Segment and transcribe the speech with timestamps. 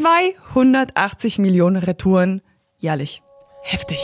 [0.00, 2.40] 280 Millionen Retouren
[2.78, 3.22] jährlich.
[3.62, 3.98] Heftig.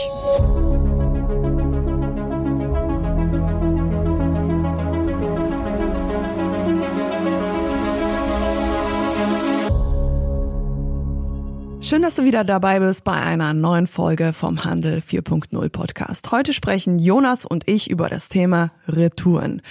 [11.87, 16.29] Schön, dass du wieder dabei bist bei einer neuen Folge vom Handel 4.0 Podcast.
[16.33, 19.61] Heute sprechen Jonas und ich über das Thema Retouren.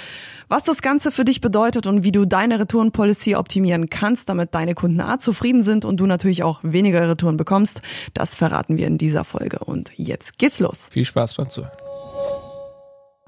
[0.48, 4.74] Was das Ganze für dich bedeutet und wie du deine Retourenpolicy optimieren kannst, damit deine
[4.74, 7.82] Kunden A zufrieden sind und du natürlich auch weniger Retouren bekommst,
[8.14, 9.58] das verraten wir in dieser Folge.
[9.58, 10.88] Und jetzt geht's los.
[10.90, 11.76] Viel Spaß beim Zuhören.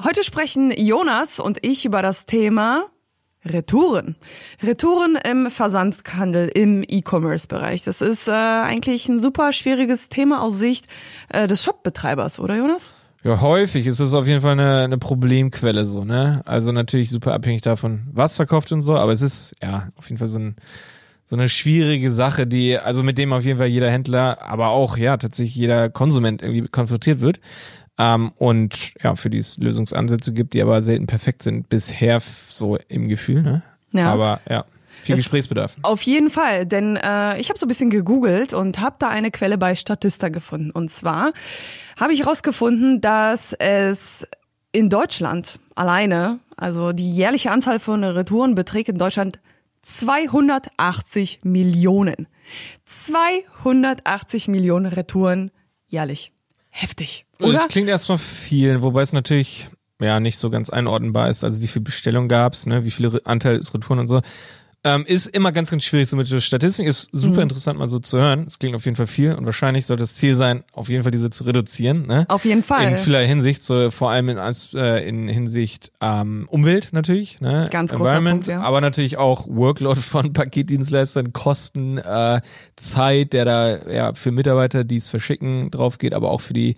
[0.03, 2.87] Heute sprechen Jonas und ich über das Thema
[3.45, 4.17] Retouren.
[4.63, 7.85] Retouren im Versandhandel, im E-Commerce-Bereich.
[7.85, 10.87] Das ist äh, eigentlich ein super schwieriges Thema aus Sicht
[11.29, 12.91] äh, des Shop-Betreibers, oder Jonas?
[13.25, 16.43] Ja, häufig ist es auf jeden Fall eine, eine Problemquelle so, ne?
[16.45, 20.19] Also natürlich super abhängig davon, was verkauft und so, aber es ist ja auf jeden
[20.19, 20.57] Fall so ein
[21.29, 24.97] so eine schwierige Sache, die, also mit dem auf jeden Fall jeder Händler, aber auch,
[24.97, 27.39] ja, tatsächlich jeder Konsument irgendwie konfrontiert wird.
[27.99, 32.79] Ähm, und ja, für die es Lösungsansätze gibt, die aber selten perfekt sind, bisher so
[32.89, 33.63] im Gefühl, ne?
[33.93, 34.13] Ja.
[34.13, 34.65] Aber ja.
[35.03, 35.77] Viel das Gesprächsbedarf.
[35.83, 39.31] Auf jeden Fall, denn äh, ich habe so ein bisschen gegoogelt und habe da eine
[39.31, 40.71] Quelle bei Statista gefunden.
[40.71, 41.33] Und zwar
[41.97, 44.27] habe ich herausgefunden, dass es
[44.73, 49.39] in Deutschland alleine, also die jährliche Anzahl von Retouren beträgt in Deutschland
[49.83, 52.27] 280 Millionen.
[52.85, 55.51] 280 Millionen Retouren
[55.87, 56.33] jährlich.
[56.71, 57.27] Heftig.
[57.41, 57.55] Oder?
[57.55, 59.67] Das klingt erstmal viel, wobei es natürlich
[60.01, 61.45] ja nicht so ganz einordnenbar ist.
[61.45, 64.21] Also wie viel Bestellung gab's, ne, wie viele Anteil ist Retouren und so.
[64.85, 66.87] Ähm, ist immer ganz, ganz schwierig so mit der Statistik.
[66.87, 67.43] Ist super mhm.
[67.43, 68.45] interessant mal so zu hören.
[68.47, 71.11] Es klingt auf jeden Fall viel und wahrscheinlich sollte das Ziel sein, auf jeden Fall
[71.11, 72.07] diese zu reduzieren.
[72.07, 72.27] Ne?
[72.29, 72.93] Auf jeden Fall.
[72.93, 77.41] In vieler Hinsicht, so vor allem in, äh, in Hinsicht ähm, Umwelt natürlich.
[77.41, 77.69] Ne?
[77.73, 78.61] Ganz großer Punkt, ja.
[78.61, 82.41] Aber natürlich auch Workload von Paketdienstleistern, Kosten, äh,
[82.77, 86.77] Zeit, der da ja für Mitarbeiter, die es verschicken, drauf geht, aber auch für die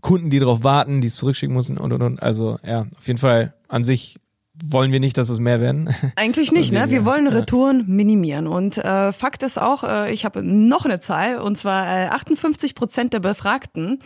[0.00, 2.22] Kunden, die darauf warten, die es zurückschicken müssen und und und.
[2.22, 4.16] Also ja, auf jeden Fall an sich
[4.64, 5.92] wollen wir nicht, dass es mehr werden?
[6.14, 6.88] Eigentlich nicht, ne?
[6.88, 8.46] Wir wollen Retouren minimieren.
[8.46, 12.76] Und äh, Fakt ist auch, äh, ich habe noch eine Zahl, und zwar äh, 58
[12.76, 13.98] Prozent der Befragten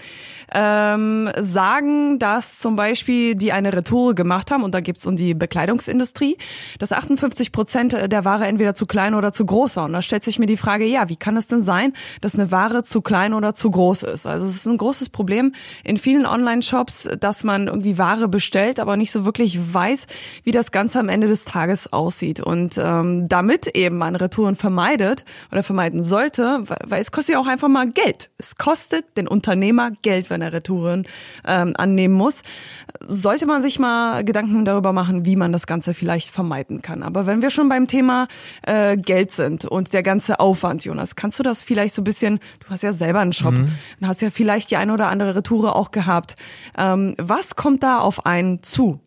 [0.50, 5.34] ähm, sagen, dass zum Beispiel die eine Retoure gemacht haben, und da gibt's um die
[5.34, 6.38] Bekleidungsindustrie,
[6.78, 9.84] dass 58 Prozent der Ware entweder zu klein oder zu groß war.
[9.84, 11.92] Und da stellt sich mir die Frage, ja, wie kann es denn sein,
[12.22, 14.26] dass eine Ware zu klein oder zu groß ist?
[14.26, 15.52] Also es ist ein großes Problem
[15.84, 20.06] in vielen Online-Shops, dass man irgendwie Ware bestellt, aber nicht so wirklich weiß,
[20.46, 22.38] wie das Ganze am Ende des Tages aussieht.
[22.38, 27.48] Und ähm, damit eben man Retouren vermeidet oder vermeiden sollte, weil, es kostet ja auch
[27.48, 28.30] einfach mal Geld.
[28.38, 31.04] Es kostet den Unternehmer Geld, wenn er Retouren
[31.44, 32.44] ähm, annehmen muss.
[33.08, 37.02] Sollte man sich mal Gedanken darüber machen, wie man das Ganze vielleicht vermeiden kann.
[37.02, 38.28] Aber wenn wir schon beim Thema
[38.62, 42.38] äh, Geld sind und der ganze Aufwand, Jonas, kannst du das vielleicht so ein bisschen,
[42.60, 43.68] du hast ja selber einen Shop mhm.
[44.00, 46.36] und hast ja vielleicht die eine oder andere Retoure auch gehabt.
[46.78, 49.00] Ähm, was kommt da auf einen zu?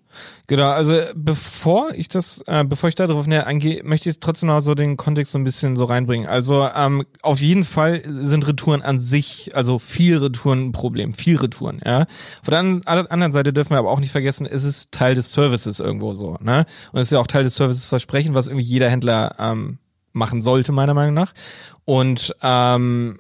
[0.48, 4.48] Genau, also bevor ich das, äh, bevor ich da drauf näher eingehe, möchte ich trotzdem
[4.48, 6.28] noch so den Kontext so ein bisschen so reinbringen.
[6.28, 11.38] Also ähm, auf jeden Fall sind Retouren an sich, also viel Retouren ein Problem, viel
[11.38, 12.06] Retouren, ja.
[12.44, 15.80] Von der anderen Seite dürfen wir aber auch nicht vergessen, es ist Teil des Services
[15.80, 16.66] irgendwo so, ne?
[16.92, 19.80] Und es ist ja auch Teil des Services Versprechen, was irgendwie jeder Händler ähm,
[20.14, 21.34] machen sollte, meiner Meinung nach.
[21.86, 23.20] Und ähm,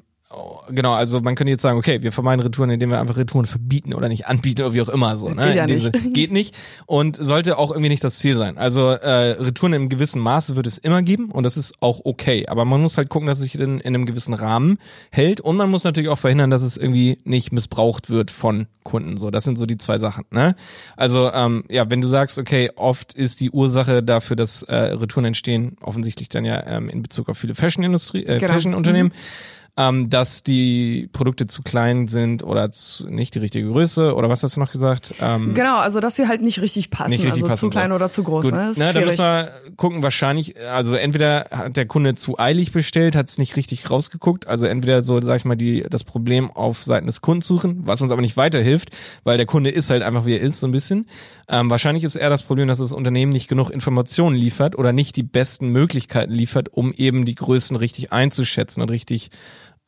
[0.70, 3.94] genau, also man könnte jetzt sagen, okay, wir vermeiden Retouren, indem wir einfach Retouren verbieten
[3.94, 5.30] oder nicht anbieten oder wie auch immer so.
[5.30, 5.48] Ne?
[5.48, 6.14] Geht ja nicht.
[6.14, 8.58] geht nicht und sollte auch irgendwie nicht das Ziel sein.
[8.58, 12.48] Also äh, Retouren im gewissen Maße wird es immer geben und das ist auch okay.
[12.48, 14.78] Aber man muss halt gucken, dass es sich in, in einem gewissen Rahmen
[15.10, 19.18] hält und man muss natürlich auch verhindern, dass es irgendwie nicht missbraucht wird von Kunden.
[19.18, 20.26] So, das sind so die zwei Sachen.
[20.30, 20.56] Ne?
[20.96, 25.26] Also ähm, ja, wenn du sagst, okay, oft ist die Ursache dafür, dass äh, Retouren
[25.26, 28.54] entstehen, offensichtlich dann ja ähm, in Bezug auf viele Fashion-Industrie, äh, genau.
[28.54, 29.10] Fashion-Unternehmen.
[29.10, 34.28] Mhm ähm, dass die Produkte zu klein sind oder zu, nicht die richtige Größe oder
[34.28, 35.14] was hast du noch gesagt?
[35.22, 37.90] Ähm, genau, also dass sie halt nicht richtig passen, nicht richtig also passen, zu klein
[37.92, 37.96] so.
[37.96, 38.44] oder zu groß.
[38.44, 38.54] Gut.
[38.54, 38.66] Ne?
[38.66, 42.74] Das ist Na, da müssen wir gucken, wahrscheinlich, also entweder hat der Kunde zu eilig
[42.74, 46.52] bestellt, hat es nicht richtig rausgeguckt, also entweder so, sag ich mal, die das Problem
[46.52, 48.90] auf Seiten des Kunden suchen, was uns aber nicht weiterhilft,
[49.24, 51.08] weil der Kunde ist halt einfach wie er ist, so ein bisschen.
[51.48, 55.16] Ähm, wahrscheinlich ist eher das Problem, dass das Unternehmen nicht genug Informationen liefert oder nicht
[55.16, 59.32] die besten Möglichkeiten liefert, um eben die Größen richtig einzuschätzen und richtig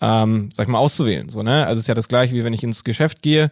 [0.01, 1.29] ähm, sag ich mal, auszuwählen.
[1.29, 1.65] So, ne?
[1.67, 3.51] Also es ist ja das gleiche, wie wenn ich ins Geschäft gehe,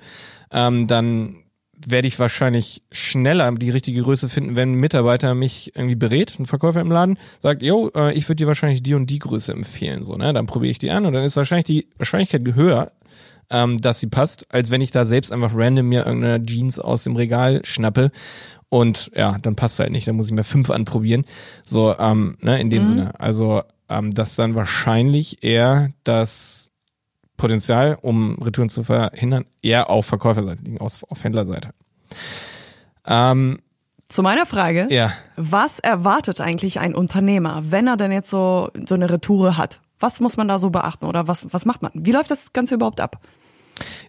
[0.51, 1.43] ähm, dann
[1.85, 6.45] werde ich wahrscheinlich schneller die richtige Größe finden, wenn ein Mitarbeiter mich irgendwie berät, ein
[6.45, 10.03] Verkäufer im Laden, sagt, yo, äh, ich würde dir wahrscheinlich die und die Größe empfehlen.
[10.03, 10.33] So, ne?
[10.33, 12.91] Dann probiere ich die an und dann ist wahrscheinlich die Wahrscheinlichkeit höher,
[13.49, 17.05] ähm, dass sie passt, als wenn ich da selbst einfach random mir irgendeine Jeans aus
[17.05, 18.11] dem Regal schnappe
[18.67, 21.25] und ja, dann passt halt nicht, dann muss ich mir fünf anprobieren.
[21.63, 22.87] So, ähm, ne, in dem mhm.
[22.87, 23.19] Sinne.
[23.19, 26.71] Also ähm, dass dann wahrscheinlich eher das
[27.37, 31.69] Potenzial, um Retouren zu verhindern, eher auf Verkäuferseite liegen, auf, auf Händlerseite.
[33.05, 33.59] Ähm,
[34.07, 34.87] zu meiner Frage.
[34.89, 35.13] Ja.
[35.35, 39.81] Was erwartet eigentlich ein Unternehmer, wenn er denn jetzt so, so eine Retoure hat?
[39.99, 41.91] Was muss man da so beachten oder was, was macht man?
[41.93, 43.19] Wie läuft das Ganze überhaupt ab?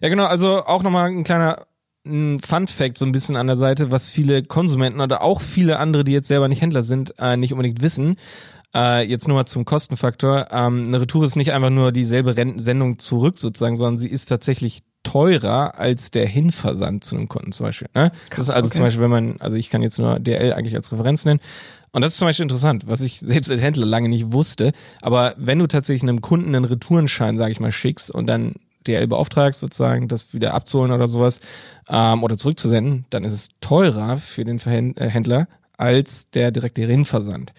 [0.01, 0.25] Ja, genau.
[0.25, 1.65] Also auch nochmal ein kleiner
[2.05, 5.77] ein Fun Fact so ein bisschen an der Seite, was viele Konsumenten oder auch viele
[5.77, 8.15] andere, die jetzt selber nicht Händler sind, äh, nicht unbedingt wissen.
[8.73, 10.47] Äh, jetzt nur mal zum Kostenfaktor.
[10.51, 14.81] Ähm, eine Retour ist nicht einfach nur dieselbe Sendung zurück sozusagen, sondern sie ist tatsächlich
[15.03, 17.89] teurer als der Hinversand zu einem Kunden zum Beispiel.
[17.93, 18.11] Ne?
[18.29, 18.75] Krass, das ist also okay.
[18.75, 21.39] zum Beispiel, wenn man, also ich kann jetzt nur DL eigentlich als Referenz nennen.
[21.91, 24.71] Und das ist zum Beispiel interessant, was ich selbst als Händler lange nicht wusste.
[25.01, 28.53] Aber wenn du tatsächlich einem Kunden einen Retourenschein, sage ich mal, schickst und dann
[28.87, 31.41] DL beauftragst, sozusagen, das wieder abzuholen oder sowas,
[31.89, 35.47] ähm, oder zurückzusenden, dann ist es teurer für den äh, Händler
[35.77, 37.53] als der direkte Hinversand.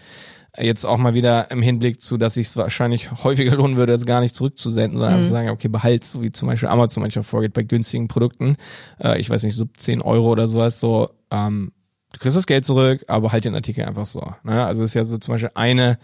[0.59, 4.05] Jetzt auch mal wieder im Hinblick zu, dass ich es wahrscheinlich häufiger lohnen würde, es
[4.05, 5.19] gar nicht zurückzusenden, sondern mhm.
[5.19, 8.57] einfach sagen, okay, behalt, so wie zum Beispiel Amazon manchmal vorgeht bei günstigen Produkten.
[9.03, 11.73] Äh, ich weiß nicht, so 10 Euro oder sowas, so, ähm,
[12.13, 14.35] du kriegst das Geld zurück, aber halt den Artikel einfach so.
[14.43, 14.65] Ne?
[14.65, 15.99] Also ist ja so zum Beispiel eine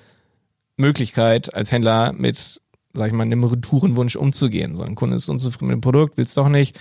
[0.76, 2.60] Möglichkeit als Händler mit
[2.94, 4.74] sag ich mal, einem Retourenwunsch umzugehen.
[4.74, 6.78] So ein Kunde ist unzufrieden mit dem Produkt, will es doch nicht.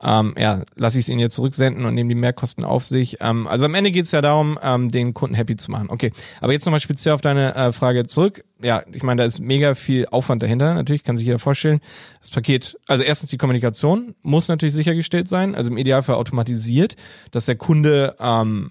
[0.00, 3.16] Ähm, ja, lasse ich es ihnen jetzt zurücksenden und nehme die Mehrkosten auf sich.
[3.20, 5.88] Ähm, also am Ende geht es ja darum, ähm, den Kunden happy zu machen.
[5.90, 8.44] Okay, aber jetzt nochmal speziell auf deine äh, Frage zurück.
[8.62, 10.74] Ja, ich meine, da ist mega viel Aufwand dahinter.
[10.74, 11.80] Natürlich kann sich jeder vorstellen.
[12.20, 16.94] Das Paket, also erstens die Kommunikation muss natürlich sichergestellt sein, also im Idealfall automatisiert,
[17.32, 18.70] dass der Kunde ähm,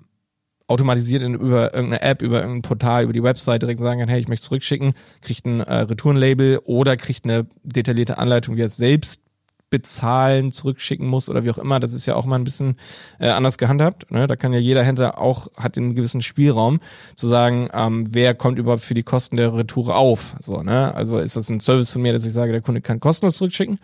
[0.68, 4.20] automatisiert in, über irgendeine App, über irgendein Portal, über die Website direkt sagen kann, hey,
[4.20, 8.78] ich möchte zurückschicken, kriegt ein äh, Retourenlabel oder kriegt eine detaillierte Anleitung, wie er es
[8.78, 9.22] selbst
[9.70, 11.80] bezahlen, zurückschicken muss oder wie auch immer.
[11.80, 12.78] Das ist ja auch mal ein bisschen
[13.20, 14.10] äh, anders gehandhabt.
[14.12, 14.28] Ne?
[14.28, 16.80] Da kann ja jeder Händler auch, hat einen gewissen Spielraum
[17.16, 20.36] zu sagen, ähm, wer kommt überhaupt für die Kosten der Retour auf.
[20.40, 20.94] So, ne?
[20.96, 23.80] Also ist das ein Service von mir, dass ich sage, der Kunde kann kostenlos zurückschicken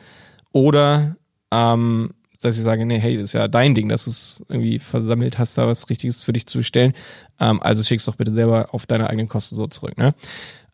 [0.51, 1.15] oder
[1.51, 4.79] ähm, dass ich sage, nee, hey, das ist ja dein Ding, dass du es irgendwie
[4.79, 6.93] versammelt hast, da was Richtiges für dich zu bestellen.
[7.39, 9.97] Ähm, also schickst doch bitte selber auf deine eigenen Kosten so zurück.
[9.97, 10.13] Ne?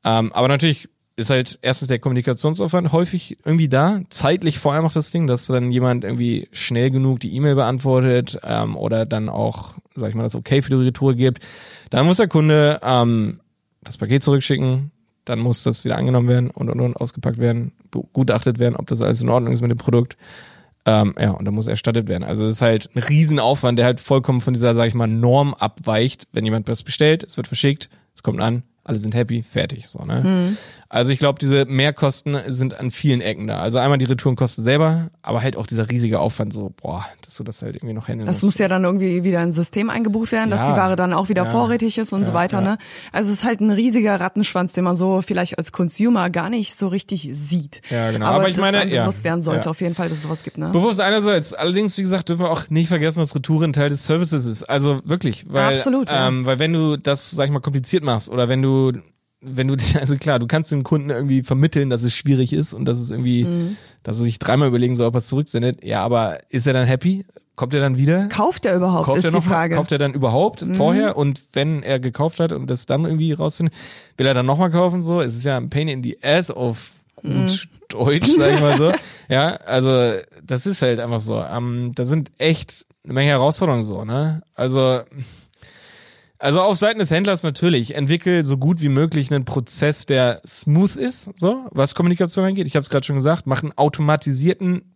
[0.03, 0.89] Ähm, aber natürlich
[1.19, 4.01] ist halt erstens der Kommunikationsaufwand häufig irgendwie da.
[4.09, 8.39] Zeitlich vor allem auch das Ding, dass dann jemand irgendwie schnell genug die E-Mail beantwortet
[8.43, 11.45] ähm, oder dann auch, sag ich mal, das Okay für die Retour gibt.
[11.89, 13.41] Dann muss der Kunde ähm,
[13.83, 14.91] das Paket zurückschicken,
[15.25, 19.01] dann muss das wieder angenommen werden und, und, und ausgepackt werden, begutachtet werden, ob das
[19.01, 20.17] alles in Ordnung ist mit dem Produkt.
[20.85, 22.23] Ähm, ja, und da muss erstattet werden.
[22.23, 25.53] Also es ist halt ein Riesenaufwand, der halt vollkommen von dieser, sag ich mal, Norm
[25.53, 26.27] abweicht.
[26.31, 29.87] Wenn jemand was bestellt, es wird verschickt, es kommt an, alle sind happy, fertig.
[29.87, 30.23] So, ne?
[30.23, 30.57] Mhm.
[30.91, 33.59] Also ich glaube, diese Mehrkosten sind an vielen Ecken da.
[33.59, 37.43] Also einmal die Retourenkosten selber, aber halt auch dieser riesige Aufwand, so, boah, dass du
[37.43, 38.43] das halt irgendwie noch handeln Das musst.
[38.55, 40.57] muss ja dann irgendwie wieder ein System eingebucht werden, ja.
[40.57, 41.49] dass die Ware dann auch wieder ja.
[41.51, 42.61] vorrätig ist und ja, so weiter.
[42.61, 42.79] Ne?
[43.11, 46.73] Also es ist halt ein riesiger Rattenschwanz, den man so vielleicht als Consumer gar nicht
[46.73, 47.81] so richtig sieht.
[47.91, 48.25] Ja, genau.
[48.25, 50.57] Aber, aber ich das meine, bewusst werden sollte auf jeden Fall, dass es sowas gibt.
[50.57, 50.69] Ne?
[50.69, 51.53] Bewusst einerseits.
[51.53, 54.63] Allerdings, wie gesagt, dürfen wir auch nicht vergessen, dass Retouren Teil des Services ist.
[54.63, 58.49] Also wirklich, weil, Absolut, ähm, weil wenn du das, sag ich mal, kompliziert machst oder
[58.49, 58.93] wenn du
[59.41, 62.85] wenn du, also klar, du kannst dem Kunden irgendwie vermitteln, dass es schwierig ist und
[62.85, 63.77] dass es irgendwie, mhm.
[64.03, 65.83] dass er sich dreimal überlegen soll, ob er es zurücksendet.
[65.83, 67.25] Ja, aber ist er dann happy?
[67.55, 68.27] Kommt er dann wieder?
[68.27, 69.75] Kauft er überhaupt, kauft ist er noch, die Frage.
[69.75, 70.75] Kauft er dann überhaupt mhm.
[70.75, 71.17] vorher?
[71.17, 73.75] Und wenn er gekauft hat und das dann irgendwie rausfindet,
[74.15, 75.01] will er dann nochmal kaufen?
[75.01, 77.49] So, es ist ja ein Pain in the Ass auf gut mhm.
[77.89, 78.93] Deutsch, sag ich mal so.
[79.29, 81.41] ja, also das ist halt einfach so.
[81.41, 84.41] Ähm, da sind echt eine Menge Herausforderungen so, ne?
[84.55, 85.01] Also
[86.39, 90.95] also auf Seiten des Händlers natürlich, entwickel so gut wie möglich einen Prozess, der smooth
[90.95, 92.65] ist, so was Kommunikation angeht.
[92.65, 94.95] Ich habe es gerade schon gesagt, mach einen automatisierten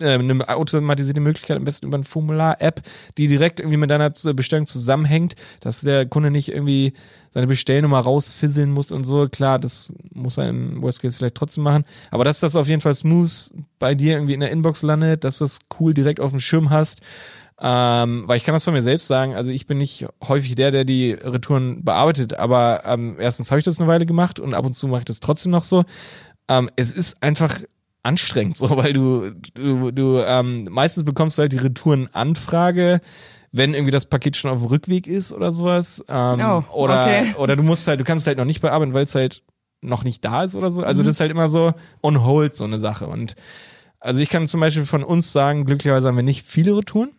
[0.00, 2.82] äh, eine automatisierte Möglichkeit, am besten über ein Formular-App,
[3.18, 6.92] die direkt irgendwie mit deiner Bestellung zusammenhängt, dass der Kunde nicht irgendwie
[7.30, 9.28] seine Bestellnummer rausfisseln muss und so.
[9.28, 11.84] Klar, das muss er im Worst Case vielleicht trotzdem machen.
[12.10, 15.38] Aber dass das auf jeden Fall smooth bei dir irgendwie in der Inbox landet, dass
[15.38, 17.02] du es cool direkt auf dem Schirm hast
[17.58, 20.70] ähm, weil ich kann das von mir selbst sagen, also ich bin nicht häufig der,
[20.70, 24.66] der die Retouren bearbeitet, aber ähm, erstens habe ich das eine Weile gemacht und ab
[24.66, 25.84] und zu mache ich das trotzdem noch so.
[26.48, 27.60] Ähm, es ist einfach
[28.02, 33.00] anstrengend, so, weil du, du, du ähm, meistens bekommst du halt die Retourenanfrage,
[33.52, 36.04] wenn irgendwie das Paket schon auf dem Rückweg ist oder sowas.
[36.08, 37.34] Ähm, oh, oder, okay.
[37.38, 39.42] oder du musst halt, du kannst halt noch nicht bearbeiten, weil es halt
[39.80, 40.82] noch nicht da ist oder so.
[40.82, 41.06] Also mhm.
[41.06, 41.72] das ist halt immer so
[42.02, 43.06] on hold so eine Sache.
[43.06, 43.34] Und
[43.98, 47.10] also ich kann zum Beispiel von uns sagen, glücklicherweise haben wir nicht viele Retouren.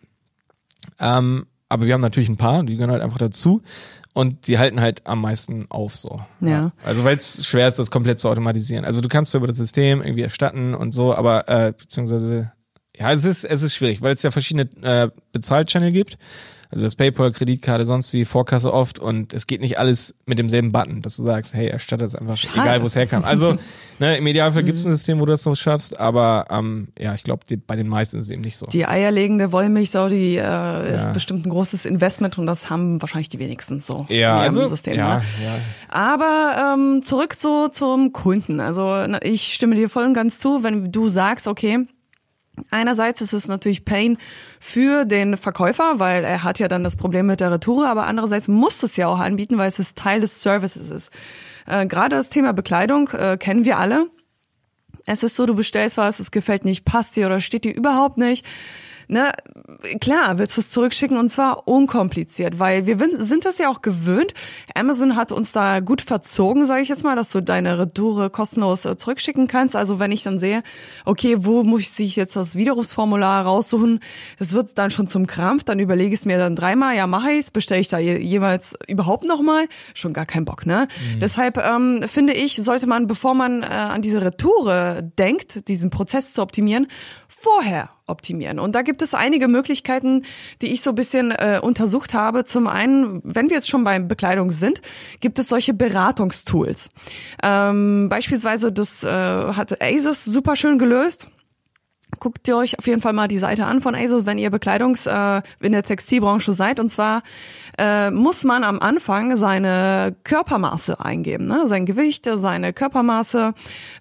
[0.98, 3.62] Ähm, aber wir haben natürlich ein paar, die gehören halt einfach dazu.
[4.14, 6.18] Und sie halten halt am meisten auf so.
[6.40, 6.72] Ja.
[6.82, 8.84] Also weil es schwer ist, das komplett zu automatisieren.
[8.84, 12.50] Also du kannst über das System irgendwie erstatten und so, aber äh, beziehungsweise
[12.96, 16.18] ja, es ist es ist schwierig, weil es ja verschiedene äh, Bezahlchannel gibt.
[16.70, 20.70] Also das PayPal, Kreditkarte, sonst wie Vorkasse oft und es geht nicht alles mit demselben
[20.70, 22.58] Button, dass du sagst, hey, erstatte es einfach, Schade.
[22.60, 23.24] egal wo es herkam.
[23.24, 23.56] Also
[23.98, 24.90] ne, im Idealfall gibt es Mhm.
[24.90, 28.18] ein System, wo du das so schaffst, aber ähm, ja, ich glaube, bei den meisten
[28.18, 28.66] ist es eben nicht so.
[28.66, 31.12] Die eierlegende Wollmilchsau, die äh, ist Ja.
[31.12, 34.04] bestimmt ein großes Investment und das haben wahrscheinlich die wenigsten so.
[34.10, 35.22] ja, also System, ja, ne?
[35.44, 35.58] ja.
[35.88, 38.60] Aber ähm, zurück so zum Kunden.
[38.60, 41.86] Also ich stimme dir voll und ganz zu, wenn du sagst, okay,
[42.70, 44.18] Einerseits ist es natürlich Pain
[44.60, 48.48] für den Verkäufer, weil er hat ja dann das Problem mit der Retour, aber andererseits
[48.48, 51.10] musst du es ja auch anbieten, weil es ist Teil des Services ist.
[51.66, 54.06] Äh, Gerade das Thema Bekleidung äh, kennen wir alle.
[55.06, 58.18] Es ist so, du bestellst was, es gefällt nicht, passt dir oder steht dir überhaupt
[58.18, 58.44] nicht.
[59.10, 59.32] Ne,
[60.02, 64.34] klar, willst du es zurückschicken und zwar unkompliziert, weil wir sind das ja auch gewöhnt.
[64.74, 68.84] Amazon hat uns da gut verzogen, sage ich jetzt mal, dass du deine Retoure kostenlos
[68.84, 69.76] äh, zurückschicken kannst.
[69.76, 70.62] Also wenn ich dann sehe,
[71.06, 74.00] okay, wo muss ich jetzt das Widerrufsformular raussuchen,
[74.38, 77.32] es wird dann schon zum Krampf, dann überlege ich es mir dann dreimal, ja mache
[77.32, 80.86] ich's, bestelle ich da je jeweils überhaupt nochmal, schon gar kein Bock, ne?
[81.18, 86.34] Deshalb ähm, finde ich, sollte man, bevor man äh, an diese Retoure denkt, diesen Prozess
[86.34, 86.88] zu optimieren,
[87.26, 88.58] vorher optimieren.
[88.58, 90.22] Und da gibt es einige Möglichkeiten,
[90.62, 92.44] die ich so ein bisschen äh, untersucht habe.
[92.44, 94.82] Zum einen, wenn wir jetzt schon bei Bekleidung sind,
[95.20, 96.88] gibt es solche Beratungstools.
[97.42, 101.28] Ähm, beispielsweise, das äh, hat ASUS super schön gelöst.
[102.20, 105.06] Guckt ihr euch auf jeden Fall mal die Seite an von ASUS, wenn ihr Bekleidungs
[105.06, 106.80] äh, in der Textilbranche seid.
[106.80, 107.22] Und zwar
[107.76, 111.64] äh, muss man am Anfang seine Körpermaße eingeben, ne?
[111.66, 113.52] sein Gewicht, seine Körpermaße,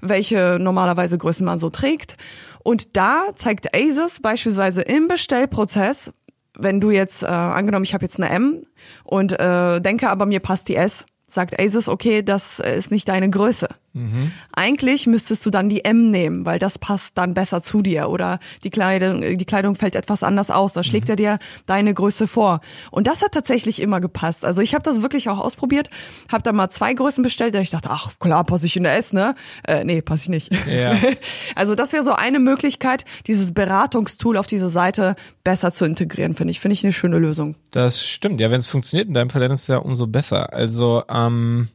[0.02, 2.18] welche normalerweise Größen man so trägt.
[2.68, 6.12] Und da zeigt ASUS beispielsweise im Bestellprozess,
[6.54, 8.62] wenn du jetzt, äh, angenommen, ich habe jetzt eine M
[9.06, 13.08] und äh, denke aber mir passt die S, sagt ASUS, okay, das äh, ist nicht
[13.08, 13.70] deine Größe.
[14.54, 18.40] Eigentlich müsstest du dann die M nehmen, weil das passt dann besser zu dir oder
[18.64, 20.74] die Kleidung, die Kleidung fällt etwas anders aus.
[20.74, 22.62] Da schlägt er dir deine Größe vor.
[22.92, 24.46] Und das hat tatsächlich immer gepasst.
[24.46, 25.90] Also ich habe das wirklich auch ausprobiert,
[26.32, 28.96] habe da mal zwei Größen bestellt, da ich dachte, ach klar, passe ich in der
[28.98, 29.36] S, ne?
[29.68, 30.68] Äh, nee, passe ich nicht.
[30.68, 30.98] Ja.
[31.56, 36.52] Also das wäre so eine Möglichkeit, dieses Beratungstool auf diese Seite besser zu integrieren, finde
[36.52, 36.60] ich.
[36.60, 37.56] Finde ich eine schöne Lösung.
[37.72, 40.54] Das stimmt, ja, wenn es funktioniert in deinem Fall, dann ist es ja umso besser.
[40.54, 41.70] Also, ähm,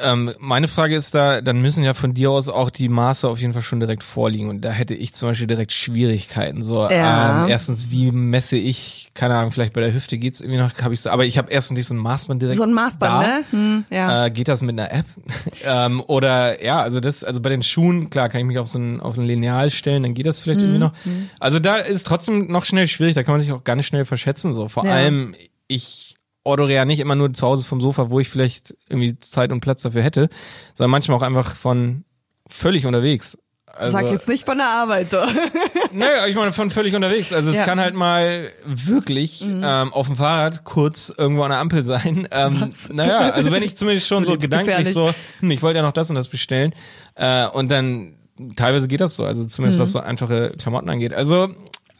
[0.00, 3.38] ähm, meine Frage ist da, dann müssen ja von dir aus auch die Maße auf
[3.40, 4.48] jeden Fall schon direkt vorliegen.
[4.48, 6.62] Und da hätte ich zum Beispiel direkt Schwierigkeiten.
[6.62, 7.44] So, Ja.
[7.44, 10.94] ähm, erstens, wie messe ich, keine Ahnung, vielleicht bei der Hüfte geht's irgendwie noch, habe
[10.94, 12.58] ich so, aber ich habe erstens nicht so ein Maßband direkt.
[12.58, 13.20] So ein Maßband, da.
[13.20, 13.44] ne?
[13.50, 14.26] Hm, ja.
[14.26, 15.06] Äh, geht das mit einer App?
[15.64, 18.78] ähm, oder ja, also das, also bei den Schuhen, klar, kann ich mich auf so
[18.78, 20.66] ein, auf ein Lineal stellen, dann geht das vielleicht Mhm.
[20.66, 20.92] irgendwie noch.
[21.38, 24.54] Also da ist trotzdem noch schnell schwierig, da kann man sich auch ganz schnell verschätzen.
[24.54, 24.68] So.
[24.68, 24.92] Vor Ja.
[24.92, 25.34] allem,
[25.68, 26.13] ich
[26.44, 29.60] ordere ja nicht immer nur zu Hause vom Sofa, wo ich vielleicht irgendwie Zeit und
[29.60, 30.28] Platz dafür hätte,
[30.74, 32.04] sondern manchmal auch einfach von
[32.48, 33.38] völlig unterwegs.
[33.76, 35.28] Also, Sag jetzt nicht von der Arbeit, doch.
[35.92, 37.32] Nö, ich meine von völlig unterwegs.
[37.32, 37.62] Also es Ja.
[37.62, 37.66] Mhm.
[37.66, 42.28] kann halt mal wirklich ähm, auf dem Fahrrad kurz irgendwo an der Ampel sein.
[42.30, 42.88] Ähm, Was?
[42.92, 44.92] naja, also wenn ich zumindest schon Du so gedanklich gefährlich.
[44.94, 45.10] so,
[45.40, 46.72] hm, ich wollte ja noch das und das bestellen.
[47.16, 48.14] Äh, und dann
[48.54, 49.82] teilweise geht das so, also zumindest Mhm.
[49.82, 51.12] was so einfache Klamotten angeht.
[51.12, 51.48] Also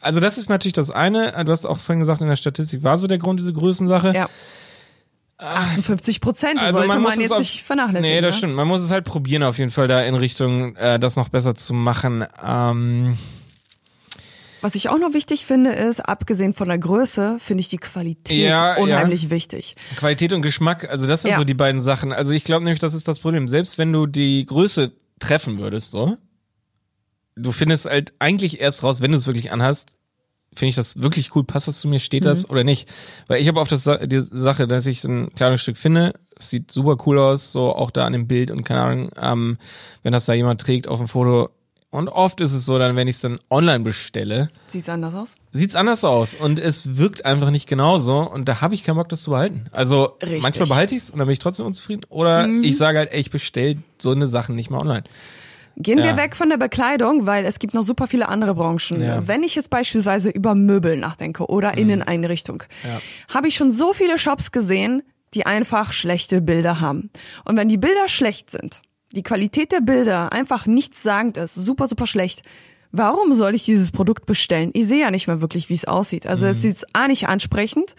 [0.05, 1.43] also das ist natürlich das eine.
[1.45, 4.13] Du hast auch vorhin gesagt, in der Statistik war so der Grund, diese Größensache.
[4.13, 4.29] Ja.
[5.37, 8.15] 58 Prozent Also sollte man, es jetzt auf- nicht vernachlässigen.
[8.15, 8.37] Nee, das ne?
[8.37, 8.55] stimmt.
[8.55, 11.55] Man muss es halt probieren, auf jeden Fall da in Richtung, äh, das noch besser
[11.55, 12.23] zu machen.
[12.41, 13.17] Ähm,
[14.61, 18.37] Was ich auch noch wichtig finde, ist, abgesehen von der Größe, finde ich die Qualität
[18.37, 18.81] Ja, ja.
[18.81, 19.75] unheimlich wichtig.
[19.97, 21.37] Qualität und Geschmack, also das sind Ja.
[21.37, 22.13] so die beiden Sachen.
[22.13, 23.47] Also ich glaube nämlich, das ist das Problem.
[23.49, 26.17] Selbst wenn du die Größe treffen würdest, so,
[27.35, 29.97] du findest halt eigentlich erst raus, wenn du es wirklich anhast,
[30.55, 32.27] finde ich das wirklich cool, passt das zu mir, steht Mhm.
[32.29, 32.87] das oder nicht.
[33.27, 37.19] Weil ich habe oft das, die Sache, dass ich ein Kleidungsstück finde, sieht super cool
[37.19, 39.57] aus, so auch da an dem Bild und keine Ahnung, ähm,
[40.03, 41.49] wenn das da jemand trägt auf dem Foto.
[41.91, 45.35] Und oft ist es so, dann, wenn ich es dann online bestelle, Sieht's anders aus?
[45.53, 49.07] sieht's anders aus und es wirkt einfach nicht genauso und da habe ich keinen Bock,
[49.09, 49.67] das zu behalten.
[49.71, 50.37] Also Richtig.
[50.37, 50.41] Mhm.
[50.41, 53.29] manchmal behalte ich's und dann bin ich trotzdem unzufrieden oder ich sage halt, ey, ich
[53.31, 55.03] bestell so eine Sachen nicht mehr online.
[55.77, 56.17] Gehen wir Ja.
[56.17, 59.01] weg von der Bekleidung, weil es gibt noch super viele andere Branchen.
[59.01, 59.27] Ja.
[59.27, 62.99] Wenn ich jetzt beispielsweise über Möbel nachdenke oder Inneneinrichtung, Ja.
[63.33, 65.03] habe ich schon so viele Shops gesehen,
[65.33, 67.09] die einfach schlechte Bilder haben.
[67.43, 72.07] Und wenn die Bilder schlecht sind, die Qualität der Bilder einfach nichtssagend ist, super, super
[72.07, 72.43] schlecht,
[72.93, 74.69] warum soll ich dieses Produkt bestellen?
[74.73, 76.25] Ich sehe ja nicht mehr wirklich, wie es aussieht.
[76.25, 77.95] Also es sieht A nicht ansprechend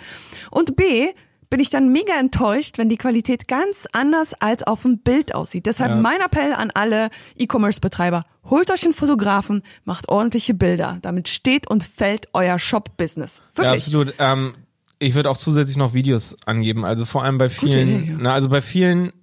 [0.51, 1.09] und B
[1.57, 5.65] bin ich dann mega enttäuscht, wenn die Qualität ganz anders als auf dem Bild aussieht.
[5.65, 5.97] Deshalb Ja.
[5.97, 10.99] mein Appell an alle E-Commerce-Betreiber, holt euch einen Fotografen, macht ordentliche Bilder.
[11.01, 13.41] Damit steht und fällt euer Shop-Business.
[13.57, 13.85] Ja, Wirklich.
[13.85, 14.15] absolut.
[14.19, 14.55] Ähm,
[14.99, 18.19] ich würde auch zusätzlich noch Videos angeben, also vor allem bei vielen, Idee, ja.
[18.21, 19.15] na, also bei vielen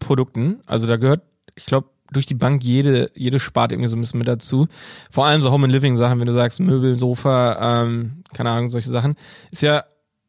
[0.00, 1.22] Produkten, also da gehört,
[1.54, 4.66] ich glaube, durch die Bank jede, jede Spart irgendwie so ein bisschen mit dazu.
[5.12, 8.70] Vor allem so Home and Living Sachen, wenn du sagst Möbel, Sofa, ähm, keine Ahnung,
[8.70, 9.14] solche Sachen.
[9.52, 9.84] Ist ja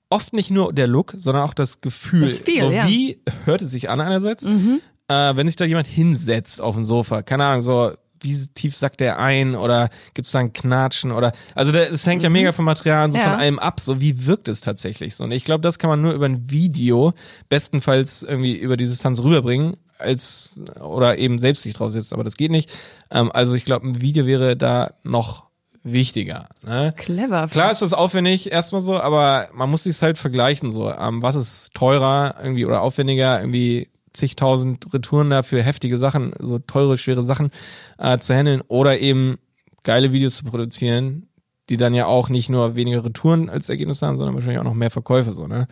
[0.09, 2.21] oft nicht nur der Look, sondern auch das Gefühl.
[2.21, 2.87] Das viel, so ja.
[2.87, 7.21] wie hört es sich an einerseits, äh, wenn sich da jemand hinsetzt auf dem Sofa.
[7.21, 11.71] Keine Ahnung, so wie tief sackt der ein oder gibt's da ein Knatschen oder also
[11.77, 13.25] es hängt ja mega vom Material so Ja.
[13.31, 15.23] von allem ab, so wie wirkt es tatsächlich so.
[15.23, 17.13] Und ich glaube, das kann man nur über ein Video
[17.49, 22.37] bestenfalls irgendwie über die Distanz rüberbringen als oder eben selbst sich drauf setzt, aber das
[22.37, 22.71] geht nicht.
[23.11, 25.46] Ähm, also ich glaube, ein Video wäre da noch
[25.91, 26.47] wichtiger.
[26.65, 26.93] Ne?
[26.95, 27.47] Clever.
[27.47, 30.91] Klar ist das aufwendig erstmal so, aber man muss sich halt vergleichen so.
[30.91, 36.59] Ähm, was ist teurer irgendwie oder aufwendiger irgendwie zigtausend Retouren da für heftige Sachen, so
[36.59, 37.51] teure, schwere Sachen
[37.97, 39.37] äh, zu handeln oder eben
[39.83, 41.27] geile Videos zu produzieren,
[41.69, 44.73] die dann ja auch nicht nur weniger Retouren als Ergebnis haben, sondern wahrscheinlich auch noch
[44.73, 45.67] mehr Verkäufe so, ne?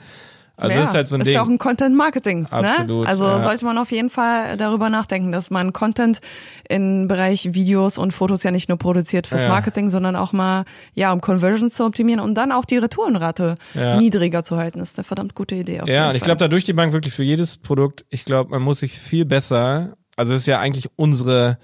[0.58, 1.36] Also ja, das ist halt so ein ist Ding.
[1.36, 2.46] ja auch ein Content Marketing.
[2.50, 3.10] Absolut, Ne?
[3.10, 3.40] Also ja.
[3.40, 6.22] sollte man auf jeden Fall darüber nachdenken, dass man Content
[6.70, 9.50] im Bereich Videos und Fotos ja nicht nur produziert fürs Ja.
[9.50, 13.56] Marketing, sondern auch mal ja um Conversions zu optimieren und dann auch die Retourenrate
[13.98, 14.80] niedriger zu halten.
[14.80, 15.82] Das ist eine verdammt gute Idee.
[15.86, 18.62] Ja, und ich glaube, da durch die Bank wirklich für jedes Produkt, ich glaube, man
[18.62, 21.58] muss sich viel besser, also das ist ja eigentlich unsere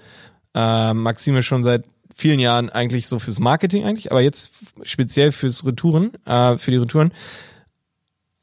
[0.54, 1.84] äh, Maxime schon seit
[2.14, 4.50] vielen Jahren eigentlich so fürs Marketing eigentlich, aber jetzt
[4.82, 7.12] speziell fürs Retouren, äh, für die Retouren,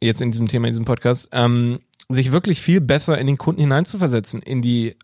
[0.01, 1.79] jetzt in diesem Thema, in diesem Podcast, ähm,
[2.10, 4.96] sich wirklich viel besser in den Kunden hineinzuversetzen, in die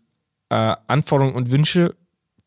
[0.50, 1.94] äh, Anforderungen und Wünsche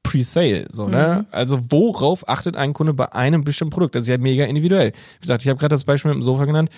[0.04, 1.26] Pre-Sale, so, ne?
[1.30, 3.96] Also worauf achtet ein Kunde bei einem bestimmten Produkt?
[3.96, 4.92] Das ist ja mega individuell.
[4.92, 6.70] Wie gesagt, ich habe gerade das Beispiel mit dem Sofa genannt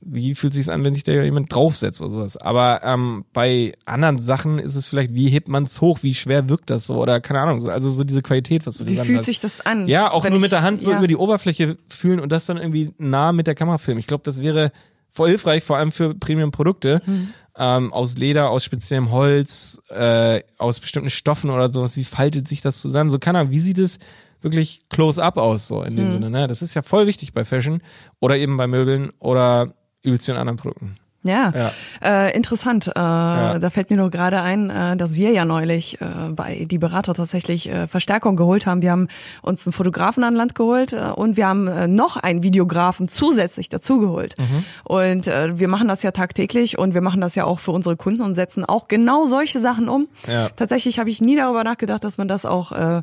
[0.00, 2.36] wie fühlt sich's an, wenn sich da jemand draufsetzt oder sowas.
[2.36, 6.70] Aber ähm, bei anderen Sachen ist es vielleicht, wie hebt man's hoch, wie schwer wirkt
[6.70, 9.18] das so oder keine Ahnung, so, also so diese Qualität, was du Wie gesagt fühlt
[9.18, 9.26] hast.
[9.26, 9.88] sich das an?
[9.88, 10.98] Ja, auch nur ich- mit der Hand so ja.
[10.98, 13.98] über die Oberfläche fühlen und das dann irgendwie nah mit der Kamera filmen.
[13.98, 14.70] Ich glaube, das wäre
[15.16, 17.02] voll hilfreich, vor allem für Premium-Produkte.
[17.04, 17.28] Mhm.
[17.58, 21.96] Ähm, aus Leder, aus speziellem Holz, äh, aus bestimmten Stoffen oder sowas.
[21.96, 23.08] Wie faltet sich das zusammen?
[23.10, 23.98] So, keine Ahnung, wie sieht es
[24.42, 25.96] wirklich close-up aus, so in Mhm.
[25.96, 26.30] dem Sinne.
[26.30, 26.46] Ne?
[26.46, 27.80] Das ist ja voll wichtig bei Fashion
[28.20, 30.94] oder eben bei Möbeln oder übelst vielen anderen Produkten.
[31.26, 31.70] Ja, Ja.
[32.26, 32.86] Äh, interessant.
[32.88, 36.78] Äh, Da fällt mir nur gerade ein, äh, dass wir ja neulich äh, bei die
[36.78, 38.82] Berater tatsächlich äh, Verstärkung geholt haben.
[38.82, 39.08] Wir haben
[39.42, 43.68] uns einen Fotografen an Land geholt äh, und wir haben äh, noch einen Videografen zusätzlich
[43.68, 44.36] dazugeholt.
[44.38, 44.64] Mhm.
[44.84, 47.96] Und äh, wir machen das ja tagtäglich und wir machen das ja auch für unsere
[47.96, 50.06] Kunden und setzen auch genau solche Sachen um.
[50.26, 50.48] Ja.
[50.56, 53.02] Tatsächlich habe ich nie darüber nachgedacht, dass man das auch äh,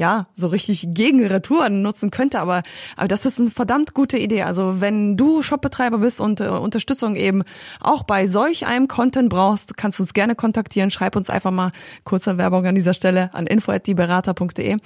[0.00, 2.62] ja, so richtig gegen Retouren nutzen könnte, aber,
[2.96, 4.42] aber das ist eine verdammt gute Idee.
[4.42, 7.42] Also wenn du Shopbetreiber bist und äh, Unterstützung eben
[7.80, 10.90] auch bei solch einem Content brauchst, kannst du uns gerne kontaktieren.
[10.90, 11.70] Schreib uns einfach mal
[12.04, 14.78] kurze Werbung an dieser Stelle an info@dieberater.de.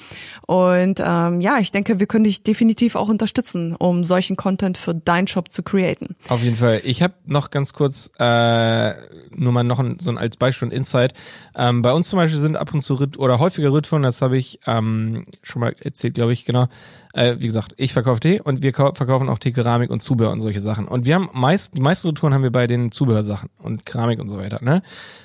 [0.48, 4.96] Und ähm, ja, ich denke, wir können dich definitiv auch unterstützen, um solchen Content für
[4.96, 6.16] deinen Shop zu createn.
[6.28, 6.80] Auf jeden Fall.
[6.82, 8.94] Ich habe noch ganz kurz äh,
[9.30, 11.14] nur mal noch ein, so ein als Beispiel und Insight.
[11.54, 14.36] Ähm, bei uns zum Beispiel sind ab und zu Ritt oder häufiger Retouren, das habe
[14.36, 15.03] ich ähm,
[15.42, 16.66] schon mal erzählt, glaube ich, genau.
[17.12, 20.32] Äh, wie gesagt, ich verkaufe Tee und wir kau- verkaufen auch Tee, Keramik und Zubehör
[20.32, 20.86] und solche Sachen.
[20.86, 24.28] Und wir haben meist, die meisten Retouren haben wir bei den Zubehörsachen und Keramik und
[24.28, 24.58] so weiter.
[24.62, 24.82] Ne?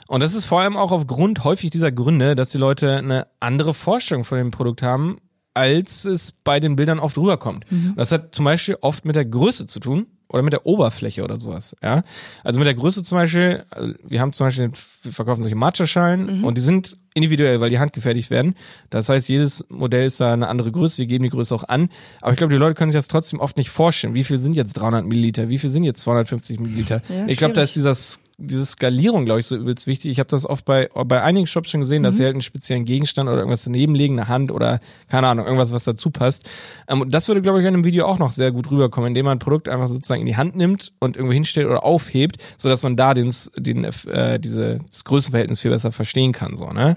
[0.08, 3.74] Und das ist vor allem auch aufgrund häufig dieser Gründe, dass die Leute eine andere
[3.74, 5.18] Vorstellung von dem Produkt haben,
[5.54, 7.66] als es bei den Bildern oft rüberkommt.
[7.72, 11.24] Und Das hat zum Beispiel oft mit der Größe zu tun oder mit der Oberfläche
[11.24, 11.76] oder sowas.
[11.84, 12.04] Ja,
[12.44, 13.64] also mit der Größe zum Beispiel.
[13.72, 14.72] also Wir haben zum Beispiel,
[15.04, 18.56] wir verkaufen solche Matcha-Schalen und die sind individuell, weil die handgefertigt werden.
[18.90, 21.00] Das heißt, jedes Modell ist da eine andere Größe.
[21.00, 21.90] Wir geben die Größe auch an.
[22.22, 24.14] Aber ich glaube, die Leute können sich das trotzdem oft nicht vorstellen.
[24.14, 25.50] Wie viel sind jetzt 300 Milliliter?
[25.50, 27.02] Wie viel sind jetzt 250 Milliliter?
[27.10, 30.12] Ja, ich glaube, da ist dieses diese Skalierung, glaube ich, so übelst wichtig.
[30.12, 32.86] Ich habe das oft bei bei einigen Shops schon gesehen, dass sie halt einen speziellen
[32.86, 36.48] Gegenstand oder irgendwas daneben legen, eine Hand oder keine Ahnung, irgendwas, was dazu passt.
[36.88, 39.26] Ähm, und das würde, glaube ich, in einem Video auch noch sehr gut rüberkommen, indem
[39.26, 42.70] man ein Produkt einfach sozusagen in die Hand nimmt und irgendwo hinstellt oder aufhebt, so
[42.70, 46.96] dass man da den, den äh, diese das Größenverhältnis viel besser verstehen kann, so ne.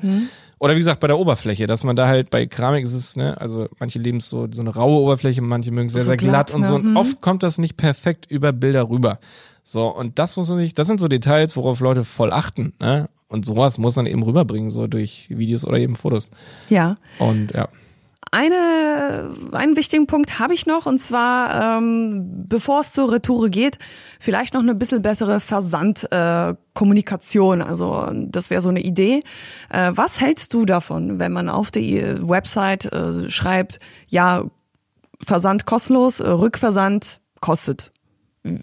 [0.58, 3.40] Oder wie gesagt, bei der Oberfläche, dass man da halt bei Keramik ist es, ne,
[3.40, 6.16] also manche leben es so, so eine raue Oberfläche, manche mögen es sehr, So sehr
[6.16, 6.74] glatt, glatt, und so.
[6.74, 6.76] ne?
[6.78, 6.96] Und Mhm.
[6.96, 9.18] oft kommt das nicht perfekt über Bilder rüber.
[9.64, 13.08] So, und das muss man sich, das sind so Details, worauf Leute voll achten, ne?
[13.28, 16.30] Und sowas muss man eben rüberbringen, so durch Videos oder eben Fotos.
[16.68, 16.98] Ja.
[17.18, 17.68] Und ja.
[18.30, 23.78] Eine, einen wichtigen Punkt habe ich noch, und zwar, ähm, bevor es zur Retoure geht,
[24.20, 27.60] vielleicht noch eine bisschen bessere Versandkommunikation.
[27.60, 29.22] Äh, also das wäre so eine Idee.
[29.70, 34.46] Äh, was hältst du davon, wenn man auf der Website äh, schreibt, ja,
[35.22, 37.91] Versand kostenlos, äh, Rückversand kostet?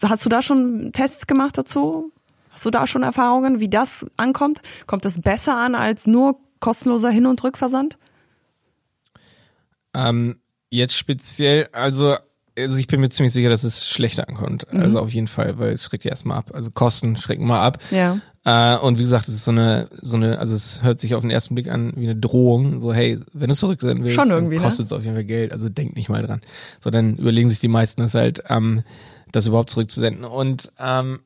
[0.03, 2.11] Hast du da schon Tests gemacht dazu?
[2.49, 4.61] Hast du da schon Erfahrungen, wie das ankommt?
[4.87, 7.97] Kommt es besser an als nur kostenloser Hin- und Rückversand?
[9.93, 10.39] Ähm,
[10.69, 12.15] jetzt speziell, also,
[12.57, 14.67] also ich bin mir ziemlich sicher, dass es schlechter ankommt.
[14.73, 16.51] Also auf jeden Fall, weil es schreckt ja erstmal ab.
[16.53, 17.77] Also Kosten schrecken mal ab.
[17.91, 18.19] Ja.
[18.45, 21.21] Äh, und wie gesagt, es ist so eine, so eine, also es hört sich auf
[21.21, 22.79] den ersten Blick an wie eine Drohung.
[22.79, 24.17] So, hey, wenn du es zurücksenden willst,
[24.61, 25.51] kostet es auf jeden Fall Geld.
[25.51, 26.41] Also denk nicht mal dran.
[26.83, 28.83] So, dann überlegen sich die meisten das halt, ähm,
[29.31, 30.25] das überhaupt zurückzusenden.
[30.25, 31.19] Und ähm,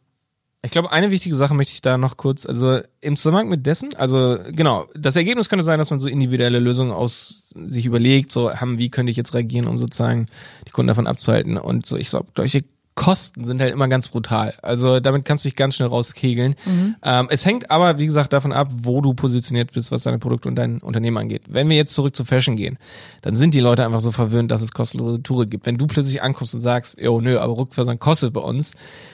[0.65, 3.93] ich glaube, eine wichtige Sache möchte ich da noch kurz, also im Zusammenhang mit dessen,
[3.95, 8.53] also genau, das Ergebnis könnte sein, dass man so individuelle Lösungen aus sich überlegt, so
[8.53, 10.27] haben, wie könnte ich jetzt reagieren, um sozusagen
[10.65, 11.57] die Kunden davon abzuhalten.
[11.57, 12.63] Und so, ich glaube, solche
[12.95, 14.53] Kosten sind halt immer ganz brutal.
[14.61, 16.55] Also damit kannst du dich ganz schnell rauskegeln.
[16.65, 16.95] Mhm.
[17.01, 20.47] Ähm, es hängt aber, wie gesagt, davon ab, wo du positioniert bist, was deine Produkte
[20.47, 21.43] und dein Unternehmen angeht.
[21.47, 22.77] Wenn wir jetzt zurück zu Fashion gehen,
[23.21, 25.65] dann sind die Leute einfach so verwöhnt, dass es kostenlose Touren gibt.
[25.65, 28.73] Wenn du plötzlich ankommst und sagst, oh nö, aber Rückversand kostet bei uns,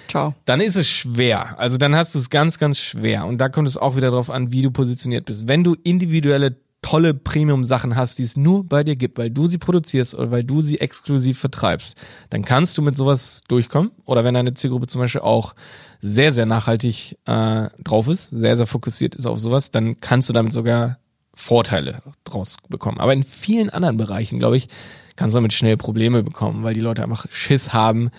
[0.10, 0.34] Ciao.
[0.46, 1.58] dann ist es schwer.
[1.58, 3.26] Also dann hast du es ganz, ganz schwer.
[3.26, 5.48] Und da kommt es auch wieder darauf an, wie du positioniert bist.
[5.48, 9.58] Wenn du individuelle tolle Premium-Sachen hast, die es nur bei dir gibt, weil du sie
[9.58, 11.98] produzierst oder weil du sie exklusiv vertreibst,
[12.30, 13.92] dann kannst du mit sowas durchkommen.
[14.06, 15.56] Oder wenn deine Zielgruppe zum Beispiel auch
[16.00, 20.34] sehr, sehr nachhaltig äh, drauf ist, sehr, sehr fokussiert ist auf sowas, dann kannst du
[20.34, 21.00] damit sogar
[21.34, 23.00] Vorteile draus bekommen.
[23.00, 24.68] Aber in vielen anderen Bereichen, glaube ich,
[25.16, 28.10] kannst du damit schnell Probleme bekommen, weil die Leute einfach Schiss haben.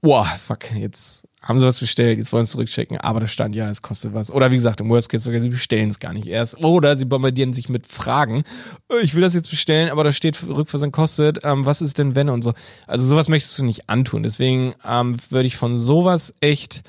[0.00, 3.68] Boah, fuck, jetzt haben sie was bestellt, jetzt wollen sie zurückschicken, aber da stand ja,
[3.68, 4.30] es kostet was.
[4.30, 6.62] Oder wie gesagt, im Worst Case sogar, sie bestellen es gar nicht erst.
[6.62, 8.44] Oder sie bombardieren sich mit Fragen.
[8.88, 12.14] Äh, ich will das jetzt bestellen, aber da steht, Rückversand kostet, ähm, was ist denn
[12.14, 12.54] wenn und so.
[12.86, 14.22] Also sowas möchtest du nicht antun.
[14.22, 16.82] Deswegen ähm, würde ich von sowas echt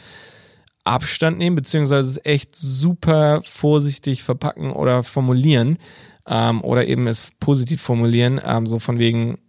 [0.84, 5.80] Abstand nehmen, beziehungsweise es echt super vorsichtig verpacken oder formulieren.
[6.28, 9.40] Ähm, oder eben es positiv formulieren, ähm, so von wegen,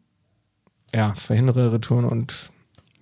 [0.95, 2.51] ja, verhindere Retouren und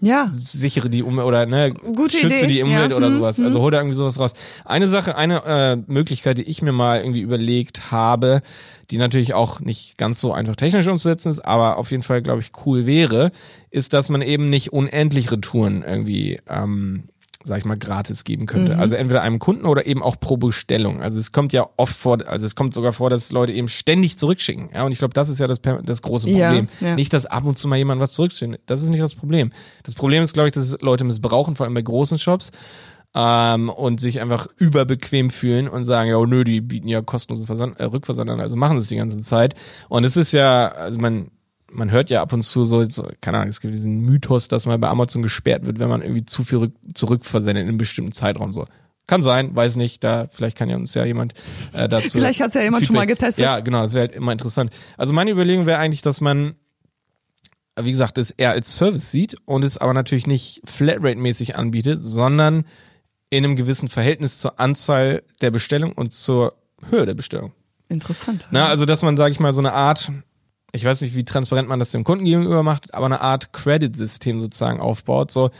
[0.02, 0.28] ja.
[0.32, 2.54] sichere die Umwelt oder ne, Gute schütze Idee.
[2.54, 2.96] die Umwelt Ja.
[2.96, 3.40] oder Hm, sowas.
[3.40, 4.34] Also hol da irgendwie sowas raus.
[4.66, 8.42] Eine Sache, eine äh, Möglichkeit, die ich mir mal irgendwie überlegt habe,
[8.90, 12.40] die natürlich auch nicht ganz so einfach technisch umzusetzen ist, aber auf jeden Fall, glaube
[12.42, 13.32] ich, cool wäre,
[13.70, 17.04] ist, dass man eben nicht unendlich Retouren irgendwie ähm,
[17.44, 18.74] sag ich mal, gratis geben könnte.
[18.74, 18.80] Mhm.
[18.80, 21.02] Also entweder einem Kunden oder eben auch pro Bestellung.
[21.02, 24.18] Also es kommt ja oft vor, also es kommt sogar vor, dass Leute eben ständig
[24.18, 24.70] zurückschicken.
[24.74, 26.68] Ja, und ich glaube, das ist ja das, das große Ja, Problem.
[26.80, 26.94] ja.
[26.94, 28.60] Nicht, dass ab und zu mal jemand was zurückschickt.
[28.66, 29.52] Das ist nicht das Problem.
[29.82, 32.52] Das Problem ist, glaube ich, dass Leute missbrauchen, vor allem bei großen Shops.
[33.14, 37.46] Ähm, und sich einfach überbequem fühlen und sagen, ja, oh, nö, die bieten ja kostenlosen
[37.46, 39.54] Versand, äh, Rückversand an, also machen sie es die ganze Zeit.
[39.90, 41.30] Und es ist ja, also man,
[41.72, 44.66] man hört ja ab und zu so, so, keine Ahnung, es gibt diesen Mythos, dass
[44.66, 48.12] man bei Amazon gesperrt wird, wenn man irgendwie zu viel rück, zurückversendet in einem bestimmten
[48.12, 48.66] Zeitraum so.
[49.06, 51.34] Kann sein, weiß nicht, da vielleicht kann ja uns ja jemand
[51.72, 52.08] äh, dazu.
[52.12, 53.42] Vielleicht hat's ja jemand schon mal getestet.
[53.42, 54.72] Ja, genau, das wäre halt immer interessant.
[54.96, 56.54] Also meine Überlegung wäre eigentlich, dass man
[57.80, 62.66] wie gesagt, es eher als Service sieht und es aber natürlich nicht Flatrate-mäßig anbietet, sondern
[63.30, 66.54] in einem gewissen Verhältnis zur Anzahl der Bestellung und zur
[66.90, 67.52] Höhe der Bestellung.
[67.88, 68.48] Interessant.
[68.50, 70.12] Na, also dass man, sage ich mal, so eine Art,
[70.72, 74.42] ich weiß nicht, wie transparent man das dem Kunden gegenüber macht, aber eine Art Credit-System
[74.42, 75.30] sozusagen aufbaut.
[75.30, 75.50] So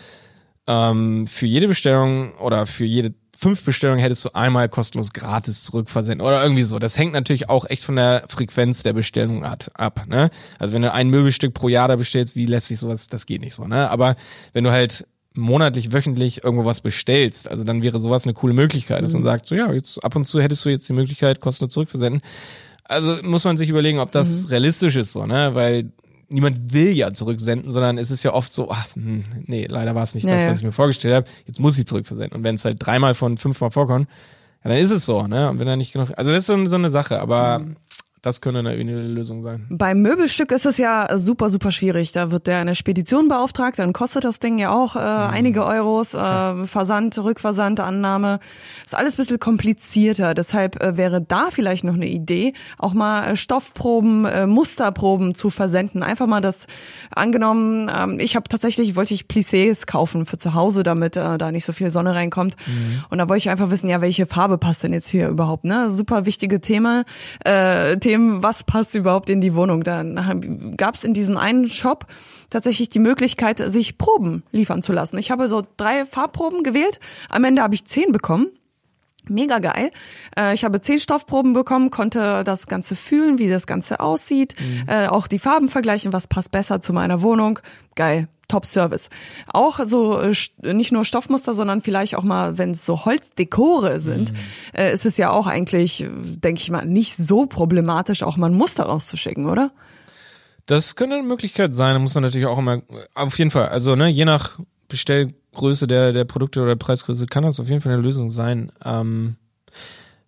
[0.66, 6.25] ähm, für jede Bestellung oder für jede fünf Bestellungen hättest du einmal kostenlos gratis zurückversenden
[6.25, 6.79] oder irgendwie so.
[6.79, 10.07] Das hängt natürlich auch echt von der Frequenz der Bestellung ab.
[10.07, 10.31] ne?
[10.59, 13.40] Also wenn du ein Möbelstück pro Jahr da bestellst, wie lässt sich sowas, das geht
[13.40, 13.66] nicht so.
[13.66, 13.90] Ne?
[13.90, 14.14] Aber
[14.53, 19.03] wenn du halt monatlich, wöchentlich irgendwo was bestellst, also dann wäre sowas eine coole Möglichkeit,
[19.03, 21.72] dass man sagt, so ja, jetzt ab und zu hättest du jetzt die Möglichkeit, kostenlos
[21.72, 22.22] zurückversenden.
[22.85, 25.55] Also muss man sich überlegen, ob das realistisch ist, so, ne?
[25.55, 25.92] Weil
[26.29, 30.03] niemand will ja zurücksenden, sondern es ist ja oft so, ach, hm, nee, leider war
[30.03, 31.27] es nicht Ja, das, was ich mir vorgestellt habe.
[31.47, 32.33] Jetzt muss ich zurückversenden.
[32.37, 34.09] Und wenn es halt dreimal von fünfmal vorkommt,
[34.64, 35.51] ja, dann ist es so, ne?
[35.51, 37.77] Und wenn er nicht genug, also das ist so, so eine Sache, aber Mhm.
[38.23, 39.67] Das könnte eine individuelle Lösung sein.
[39.69, 42.13] Beim Möbelstück ist es ja super, super schwierig.
[42.13, 46.15] Da wird der eine Spedition beauftragt, dann kostet das Ding ja auch äh, einige Euros,
[46.15, 48.39] äh, Versand, Rückversand, Annahme.
[48.85, 50.35] Ist alles ein bisschen komplizierter.
[50.35, 55.51] Deshalb äh, wäre da vielleicht noch eine Idee, auch mal äh, Stoffproben, äh, Musterproben zu
[55.51, 56.05] versenden.
[56.05, 56.69] Einfach mal das
[57.11, 61.51] angenommen, ähm, ich habe tatsächlich, wollte ich Plissés kaufen für zu Hause, damit äh, da
[61.51, 62.55] nicht so viel Sonne reinkommt.
[63.11, 65.65] Und da wollte ich einfach wissen, ja, welche Farbe passt denn jetzt hier überhaupt?
[65.65, 65.91] Ne?
[65.91, 67.05] Super wichtige Thema,
[67.45, 69.85] äh, Themen, was passt überhaupt in die Wohnung?
[69.85, 72.07] Dann gab es in diesem einen Shop
[72.51, 75.16] tatsächlich die Möglichkeit, sich Proben liefern zu lassen.
[75.16, 77.01] Ich habe so drei Farbproben gewählt.
[77.31, 78.48] Am Ende habe ich zehn bekommen.
[79.33, 79.90] Mega geil.
[80.37, 84.55] Äh, ich habe zehn Stoffproben bekommen, konnte das Ganze fühlen, wie das Ganze aussieht,
[84.87, 87.59] äh, auch die Farben vergleichen, was passt besser zu meiner Wohnung.
[87.95, 88.29] Geil.
[88.49, 89.09] Top Service.
[89.47, 90.35] Auch so äh,
[90.75, 94.35] nicht nur Stoffmuster, sondern vielleicht auch mal, wenn es so Holzdekore sind,
[94.75, 98.55] äh, ist es ja auch eigentlich, denke ich mal, nicht so problematisch, auch mal ein
[98.55, 99.73] Muster rauszuschicken, oder?
[100.66, 102.83] Das könnte eine Möglichkeit sein, da muss man natürlich auch immer,
[103.14, 104.59] auf jeden Fall, also ne, je nach
[104.93, 108.71] Bestellgröße der, der Produkte oder Preisgröße kann das auf jeden Fall eine Lösung sein.
[108.85, 109.37] Ähm,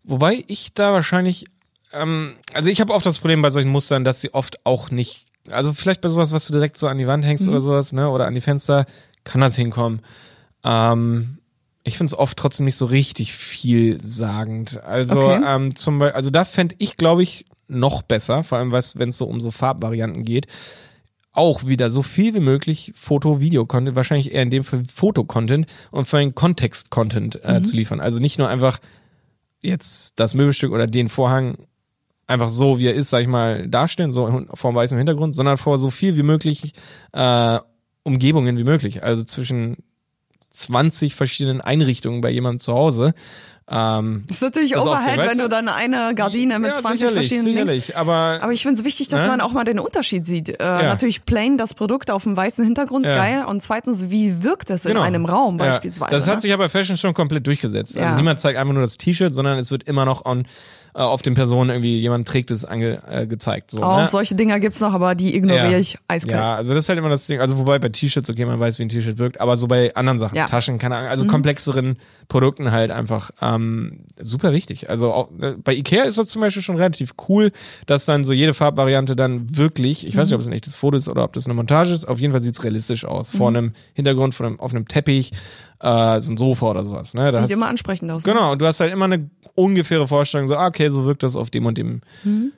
[0.03, 1.45] wobei ich da wahrscheinlich,
[1.93, 5.27] ähm, also ich habe oft das Problem bei solchen Mustern, dass sie oft auch nicht,
[5.51, 8.09] also vielleicht bei sowas, was du direkt so an die Wand hängst oder sowas, ne,
[8.09, 8.87] oder an die Fenster,
[9.23, 10.01] kann das hinkommen.
[10.65, 11.39] Ähm,
[11.87, 14.83] Ich finde es oft trotzdem nicht so richtig vielsagend.
[14.83, 15.43] Also, Okay.
[15.47, 19.17] ähm, zum Beispiel, also da fände ich, glaube ich, noch besser, vor allem wenn es
[19.19, 20.47] so um so Farbvarianten geht,
[21.35, 26.07] auch wieder so viel wie möglich Foto, Video-Content, wahrscheinlich eher in dem Fall Foto-Content und
[26.07, 28.01] vor allem Kontext-Content äh, zu liefern.
[28.01, 28.79] Also nicht nur einfach
[29.61, 31.59] jetzt das Möbelstück oder den Vorhang
[32.27, 35.59] einfach so, wie er ist, sag ich mal, darstellen, so vor dem weißen Hintergrund, sondern
[35.59, 36.73] vor so viel wie möglich
[37.13, 37.59] äh,
[38.05, 39.03] Umgebungen wie möglich.
[39.03, 39.79] Also zwischen
[40.51, 43.13] 20 verschiedenen Einrichtungen bei jemandem zu Hause.
[43.67, 45.49] Ähm, Das ist natürlich Das Overhead, wenn du?
[45.49, 47.73] dann eine Gardine mit ja, 20 sicherlich, verschiedenen Links.
[47.87, 49.29] sicherlich, aber, Aber ich finde es wichtig, dass Ne?
[49.29, 50.51] man auch mal den Unterschied sieht.
[50.51, 53.15] Äh, Natürlich plain das Produkt auf dem weißen Hintergrund, Ja.
[53.15, 53.45] geil.
[53.47, 55.01] Und zweitens, wie wirkt es Genau.
[55.01, 56.11] in einem Raum Ja, beispielsweise?
[56.13, 56.41] Das hat ne?
[56.43, 57.97] sich aber bei Fashion schon komplett durchgesetzt.
[57.97, 58.17] Also Ja.
[58.17, 60.47] niemand zeigt einfach nur das T-Shirt, sondern es wird immer noch on,
[60.95, 63.73] äh, auf den Personen irgendwie jemand trägt es ange, äh, gezeigt.
[63.73, 64.09] So, auch ne?
[64.09, 65.79] solche Dinger gibt's noch, aber die ignoriere Ja.
[65.79, 66.37] ich eiskalt.
[66.37, 67.41] Ja, also das ist halt immer das Ding.
[67.41, 70.19] Also wobei bei T-Shirts, okay, man weiß, wie ein T-Shirt wirkt, aber so bei anderen
[70.19, 70.45] Sachen, Ja.
[70.47, 70.51] Mhm.
[70.51, 74.89] Taschen, keine Ahnung, also komplexeren Produkten halt einfach ähm, super wichtig.
[74.89, 77.51] Also auch, äh, bei Ikea ist das zum Beispiel schon relativ cool,
[77.87, 80.31] dass dann so jede Farbvariante dann wirklich, ich weiß Mhm.
[80.31, 82.33] nicht, ob es ein echtes Foto ist oder ob das eine Montage ist, auf jeden
[82.33, 83.33] Fall sieht's realistisch aus.
[83.37, 83.57] Vor Mhm.
[83.57, 85.33] einem Hintergrund, vor einem, auf einem Teppich,
[85.85, 87.15] äh, so ein Sofa oder sowas.
[87.15, 87.23] Ne?
[87.27, 88.25] Da Sieht hast- immer ansprechend aus.
[88.25, 88.33] ne?
[88.33, 91.37] Genau, und du hast halt immer eine ungefähre Vorstellung, so, ah, okay, so wirkt das
[91.37, 92.01] auf dem und dem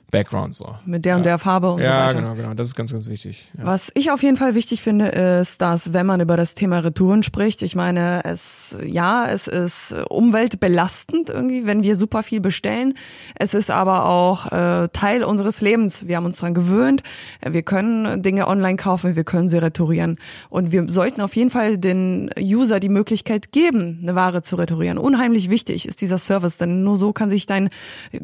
[0.09, 0.73] Background so.
[0.85, 1.73] Mit der und der Farbe Mhm.
[1.73, 2.21] und so Ja, weiter.
[2.21, 2.53] genau, genau.
[2.53, 3.51] Das ist ganz, ganz wichtig.
[3.57, 3.65] Ja.
[3.65, 7.23] Was ich auf jeden Fall wichtig finde, ist, dass wenn man über das Thema Retouren
[7.23, 12.93] spricht, ich meine, es, ja, es ist umweltbelastend irgendwie, wenn wir super viel bestellen.
[13.35, 16.07] Es ist aber auch äh, Teil unseres Lebens.
[16.07, 17.03] Wir haben uns daran gewöhnt.
[17.47, 20.17] Wir können Dinge online kaufen, wir können sie retourieren.
[20.49, 24.97] Und wir sollten auf jeden Fall den User die Möglichkeit geben, eine Ware zu retourieren.
[24.97, 27.69] Unheimlich wichtig ist dieser Service, denn nur so kann sich dein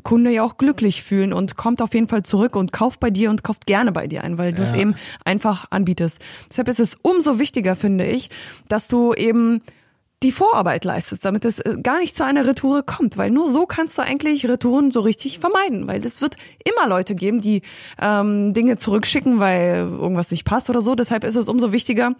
[0.03, 3.29] Kunde ja auch glücklich fühlen und kommt auf jeden Fall zurück und kauft bei dir
[3.29, 4.79] und kauft gerne bei dir ein, weil du es Ja.
[4.81, 6.19] eben einfach anbietest.
[6.49, 8.29] Deshalb ist es umso wichtiger, finde ich,
[8.67, 9.61] dass du eben
[10.23, 13.65] die Vorarbeit leistest, damit es äh, gar nicht zu einer Retour kommt, weil nur so
[13.65, 17.61] kannst du eigentlich Retouren so richtig vermeiden, weil es wird immer Leute geben, die
[17.99, 20.95] ähm, Dinge zurückschicken, weil irgendwas nicht passt oder so.
[20.95, 22.15] Deshalb ist es umso wichtiger,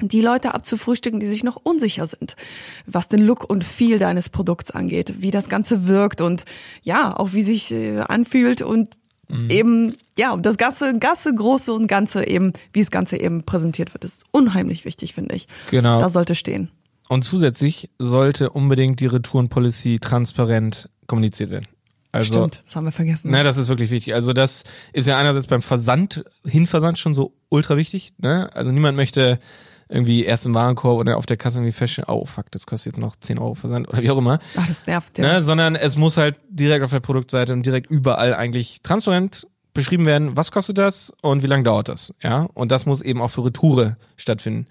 [0.00, 2.36] die Leute abzufrühstücken, die sich noch unsicher sind,
[2.86, 6.44] was den Look und Feel deines Produkts angeht, wie das Ganze wirkt und
[6.82, 8.96] ja, auch wie sich äh, anfühlt und
[9.48, 14.04] eben, ja, das ganze, ganze Große und Ganze eben, wie das Ganze eben präsentiert wird,
[14.04, 15.48] ist unheimlich wichtig, finde ich.
[15.70, 15.98] Genau.
[16.00, 16.70] Das sollte stehen.
[17.08, 21.66] Und zusätzlich sollte unbedingt die Retourenpolicy transparent kommuniziert werden.
[22.12, 23.30] Also, Stimmt, das haben wir vergessen.
[23.30, 24.14] Ne, das ist wirklich wichtig.
[24.14, 28.12] Also das ist ja einerseits beim Versand, Hinversand schon so ultra wichtig.
[28.18, 28.48] Ne?
[28.54, 29.38] Also niemand möchte
[29.88, 33.00] irgendwie erst im Warenkorb oder auf der Kasse irgendwie feststellen, oh fuck, das kostet jetzt
[33.00, 34.38] noch 10 Euro Versand oder wie auch immer.
[34.56, 35.34] Ach, das nervt, ja.
[35.34, 35.42] Ne?
[35.42, 39.46] Sondern es muss halt direkt auf der Produktseite und direkt überall eigentlich transparent
[39.76, 42.12] beschrieben werden, was kostet das und wie lange dauert das.
[42.22, 44.66] Ja, und das muss eben auch für Retoure stattfinden.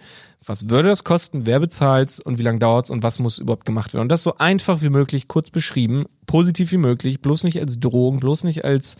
[0.45, 3.93] Was würde das kosten, wer bezahlt's und wie lange dauert's und was muss überhaupt gemacht
[3.93, 4.03] werden.
[4.03, 8.19] Und das so einfach wie möglich, kurz beschrieben, positiv wie möglich, bloß nicht als Drohung,
[8.19, 8.97] bloß nicht als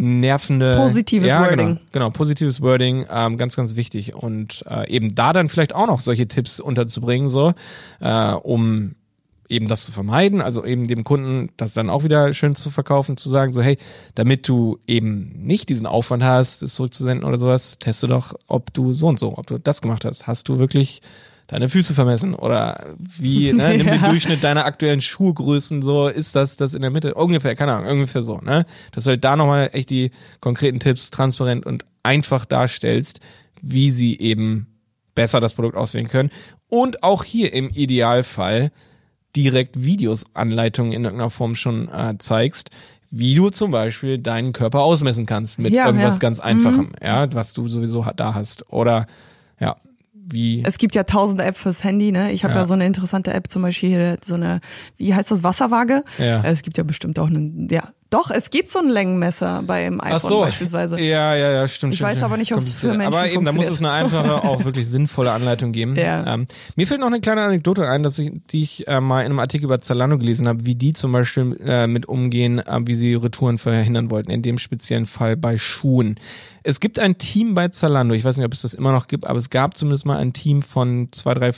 [0.00, 1.56] nervende Positives ja, Wording.
[1.66, 4.14] Genau, genau positives Wording, ähm, ganz, ganz wichtig.
[4.14, 7.52] Und äh, eben da dann vielleicht auch noch solche Tipps unterzubringen, so,
[8.00, 8.94] äh, um
[9.48, 13.16] eben das zu vermeiden, also eben dem Kunden das dann auch wieder schön zu verkaufen,
[13.16, 13.78] zu sagen, so hey,
[14.14, 18.94] damit du eben nicht diesen Aufwand hast, es zurückzusenden oder sowas, teste doch, ob du
[18.94, 20.28] so und so, ob du das gemacht hast.
[20.28, 21.02] Hast du wirklich
[21.50, 24.08] deine Füße vermessen oder wie, ne, nimm den Ja.
[24.08, 28.22] Durchschnitt deiner aktuellen Schuhgrößen, so ist das das in der Mitte, ungefähr, keine Ahnung, ungefähr
[28.22, 33.20] so, ne, dass du halt da nochmal echt die konkreten Tipps transparent und einfach darstellst,
[33.62, 34.68] wie sie eben
[35.16, 36.30] besser das Produkt auswählen können
[36.68, 38.70] und auch hier im Idealfall
[39.34, 42.70] direkt Videos, Anleitungen in irgendeiner Form schon äh, zeigst,
[43.10, 46.18] wie du zum Beispiel deinen Körper ausmessen kannst mit Ja, irgendwas ja.
[46.18, 46.20] Mhm.
[46.20, 48.72] ganz Einfachem, ja, was du sowieso da hast.
[48.72, 49.08] Oder
[49.58, 49.76] ja,
[50.32, 52.32] wie Es gibt ja tausende Apps fürs Handy, ne?
[52.32, 52.60] Ich habe ja.
[52.60, 52.66] Ja.
[52.66, 54.60] so eine interessante App, zum Beispiel hier, so eine,
[54.96, 56.02] wie heißt das, Wasserwaage?
[56.18, 56.42] Ja.
[56.44, 60.12] Es gibt ja bestimmt auch einen, ja, doch, es gibt so ein Längenmesser beim iPhone
[60.16, 60.40] Ach so.
[60.40, 61.00] beispielsweise.
[61.00, 61.94] Ja, ja, ja, stimmt.
[61.94, 62.98] Ich stimmt, weiß aber nicht, ob's für Kompliziert.
[62.98, 65.94] Menschen Aber eben, da muss es eine einfache, auch wirklich sinnvolle Anleitung geben.
[65.94, 66.34] Ja.
[66.34, 69.26] Ähm, mir fällt noch eine kleine Anekdote ein, dass ich, die ich äh, mal in
[69.26, 72.96] einem Artikel über Zalando gelesen habe, wie die zum Beispiel äh, mit umgehen, äh, wie
[72.96, 76.18] sie Retouren verhindern wollten, in dem speziellen Fall bei Schuhen.
[76.62, 79.26] Es gibt ein Team bei Zalando, ich weiß nicht, ob es das immer noch gibt,
[79.26, 81.52] aber es gab zumindest mal ein Team von zwei, drei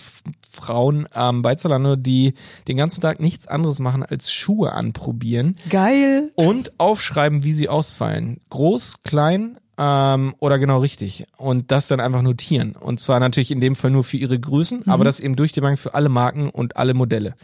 [0.52, 2.34] Frauen ähm, bei Zalando, die
[2.68, 6.30] den ganzen Tag nichts anderes machen als Schuhe anprobieren Geil.
[6.42, 8.40] Und aufschreiben, wie sie ausfallen.
[8.50, 11.26] Groß, klein ähm, oder genau richtig.
[11.37, 12.74] Und das dann einfach notieren.
[12.78, 15.61] Und zwar natürlich in dem Fall nur für ihre Größen, aber das eben durch die
[15.61, 17.35] Bank für alle Marken und alle Modelle.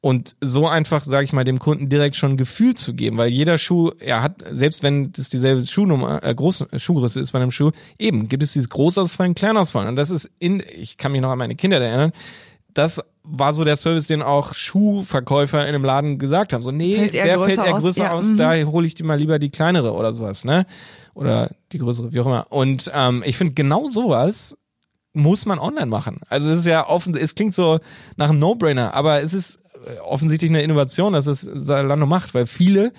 [0.00, 3.30] Und so einfach, sage ich mal, dem Kunden direkt schon ein Gefühl zu geben, weil
[3.30, 7.50] jeder Schuh, er hat, selbst wenn das dieselbe Schuhnummer, äh, große Schuhgröße ist bei einem
[7.50, 9.88] Schuh, eben gibt es dieses Großausfallen, Kleinausfallen.
[9.88, 12.12] Und das ist in, ich kann mich noch an meine Kinder erinnern,
[12.74, 16.62] das war so der Service, den auch Schuhverkäufer in einem Laden gesagt haben.
[16.62, 18.36] So, nee, Fällt der fällt eher aus, größer ja, aus, mhm.
[18.36, 20.66] da hole ich dir mal lieber die kleinere oder sowas, ne?
[21.14, 22.46] Oder die größere, wie auch immer.
[22.50, 24.56] Und ähm, ich finde, genau sowas
[25.12, 26.20] muss man online machen.
[26.28, 27.80] Also es ist ja offen, es klingt so
[28.16, 32.46] nach einem No-Brainer, aber es ist äh, offensichtlich eine Innovation, dass es Zalando macht, weil
[32.46, 32.92] viele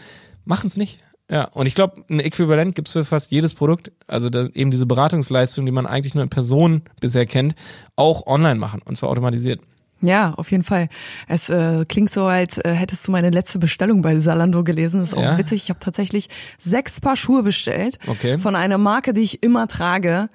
[0.45, 0.99] machen es nicht.
[1.31, 3.91] Ja, und ich glaube, ein Äquivalent gibt's für fast jedes Produkt.
[4.07, 7.53] Also eben diese Beratungsleistung, die man eigentlich nur in Person bisher kennt,
[7.95, 9.61] auch online machen und zwar automatisiert.
[10.01, 10.87] Ja, auf jeden Fall.
[11.27, 15.01] Es äh, klingt so, als äh, hättest du meine letzte Bestellung bei Salando gelesen.
[15.01, 15.37] Das ist auch Ja?
[15.37, 15.63] witzig.
[15.63, 18.39] Ich habe tatsächlich sechs Paar Schuhe bestellt Okay.
[18.39, 20.29] von einer Marke, die ich immer trage.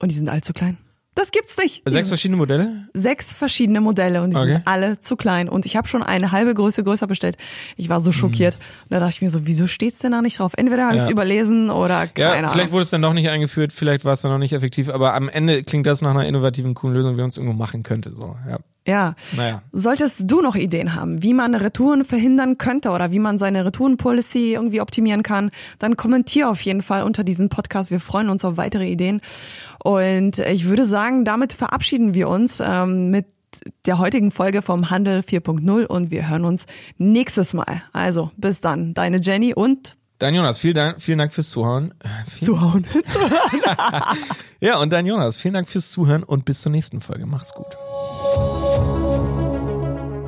[0.00, 0.78] Und die sind allzu klein.
[1.16, 1.84] Das gibt's nicht.
[1.86, 2.86] Die Sechs verschiedene Modelle?
[2.94, 4.52] sechs verschiedene Modelle und die Okay.
[4.54, 5.48] sind alle zu klein.
[5.48, 7.36] Und ich habe schon eine halbe Größe größer bestellt.
[7.76, 8.54] Ich war so schockiert.
[8.84, 10.52] Und da dachte ich mir so, wieso steht's denn da nicht drauf?
[10.56, 11.06] Entweder habe ich Mhm.
[11.06, 11.06] Ja.
[11.06, 12.50] es überlesen oder keine Ja, Ahnung.
[12.52, 15.12] vielleicht wurde es dann doch nicht eingeführt, vielleicht war es dann noch nicht effektiv, aber
[15.14, 18.14] am Ende klingt das nach einer innovativen, coolen Lösung, wie man es irgendwo machen könnte.
[18.14, 18.58] So, ja.
[18.86, 19.14] Ja.
[19.36, 19.62] Naja.
[19.72, 24.54] Solltest du noch Ideen haben, wie man Retouren verhindern könnte oder wie man seine Retourenpolicy
[24.54, 27.90] irgendwie optimieren kann, dann kommentier auf jeden Fall unter diesem Podcast.
[27.90, 29.20] Wir freuen uns auf weitere Ideen.
[29.84, 33.26] Und ich würde sagen, damit verabschieden wir uns ähm, mit
[33.86, 36.66] der heutigen Folge vom Handel 4.0 und wir hören uns
[36.98, 37.82] nächstes Mal.
[37.92, 41.94] Also bis dann, deine Jenny und Dein Jonas, vielen Dank, vielen Dank fürs Zuhören.
[42.00, 42.86] Äh, zuhauen.
[44.62, 47.24] Ja, und dein Jonas, vielen Dank fürs Zuhören und bis zur nächsten Folge.
[47.24, 47.78] Mach's gut.